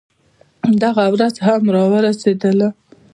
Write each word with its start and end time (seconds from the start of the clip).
دغه 0.83 1.05
ورځ 1.13 1.33
هم 1.45 1.61
راورسېدله. 1.75 2.69